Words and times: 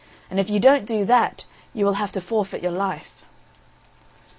And 0.31 0.39
if 0.39 0.49
you 0.49 0.59
don't 0.59 0.87
do 0.87 1.05
that, 1.05 1.45
you 1.75 1.85
will 1.85 1.93
have 1.93 2.11
to 2.13 2.21
forfeit 2.21 2.63
your 2.63 2.71
life." 2.71 3.23